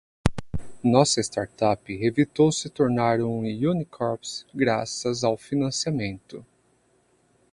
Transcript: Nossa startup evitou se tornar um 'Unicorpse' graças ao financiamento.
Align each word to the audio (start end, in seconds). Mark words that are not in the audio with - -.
Nossa 0.83 1.21
startup 1.21 1.87
evitou 1.93 2.51
se 2.51 2.71
tornar 2.71 3.21
um 3.21 3.41
'Unicorpse' 3.45 4.47
graças 4.51 5.23
ao 5.23 5.37
financiamento. 5.37 6.43